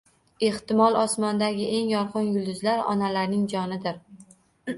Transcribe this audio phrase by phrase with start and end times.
[0.45, 4.03] Ehtimol, osmondagi eng yorqin yulduzlar onalarning jonidir.